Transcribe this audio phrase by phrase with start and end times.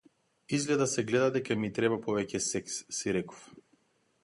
[0.57, 3.47] Изгледа се гледа дека ми треба повеќе секс, си реков.